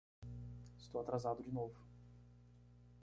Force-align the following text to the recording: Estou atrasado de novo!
Estou 0.81 0.99
atrasado 1.01 1.41
de 1.43 1.51
novo! 1.57 1.77